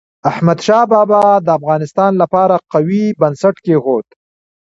[0.31, 4.07] احمد شاه بابا د افغانستان لپاره قوي بنسټ کېښود.